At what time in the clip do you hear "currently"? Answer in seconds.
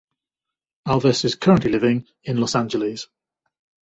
1.35-1.69